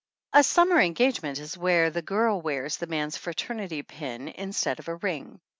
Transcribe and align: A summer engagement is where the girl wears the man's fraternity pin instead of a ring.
A 0.33 0.41
summer 0.41 0.79
engagement 0.79 1.37
is 1.37 1.55
where 1.55 1.91
the 1.91 2.01
girl 2.01 2.41
wears 2.41 2.77
the 2.77 2.87
man's 2.87 3.17
fraternity 3.17 3.83
pin 3.83 4.29
instead 4.29 4.79
of 4.79 4.87
a 4.87 4.95
ring. 4.95 5.39